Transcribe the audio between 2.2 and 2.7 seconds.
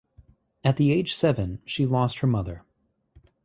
her mother.